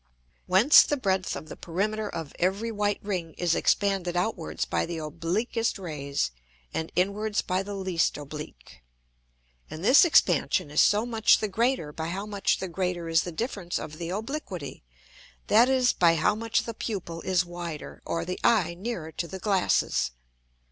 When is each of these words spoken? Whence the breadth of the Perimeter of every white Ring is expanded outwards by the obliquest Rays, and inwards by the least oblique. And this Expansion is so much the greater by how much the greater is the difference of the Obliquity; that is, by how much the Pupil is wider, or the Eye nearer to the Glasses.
Whence 0.47 0.81
the 0.81 0.97
breadth 0.97 1.35
of 1.35 1.47
the 1.47 1.55
Perimeter 1.55 2.09
of 2.09 2.33
every 2.39 2.71
white 2.71 2.97
Ring 3.03 3.35
is 3.37 3.53
expanded 3.53 4.17
outwards 4.17 4.65
by 4.65 4.87
the 4.87 4.97
obliquest 4.97 5.77
Rays, 5.77 6.31
and 6.73 6.91
inwards 6.95 7.43
by 7.43 7.61
the 7.61 7.75
least 7.75 8.17
oblique. 8.17 8.81
And 9.69 9.85
this 9.85 10.03
Expansion 10.03 10.71
is 10.71 10.81
so 10.81 11.05
much 11.05 11.37
the 11.37 11.47
greater 11.47 11.93
by 11.93 12.07
how 12.07 12.25
much 12.25 12.57
the 12.57 12.67
greater 12.67 13.07
is 13.09 13.21
the 13.21 13.31
difference 13.31 13.77
of 13.77 13.99
the 13.99 14.09
Obliquity; 14.09 14.81
that 15.45 15.69
is, 15.69 15.93
by 15.93 16.15
how 16.15 16.33
much 16.33 16.63
the 16.63 16.73
Pupil 16.73 17.21
is 17.21 17.45
wider, 17.45 18.01
or 18.03 18.25
the 18.25 18.39
Eye 18.43 18.73
nearer 18.73 19.11
to 19.11 19.27
the 19.27 19.37
Glasses. 19.37 20.09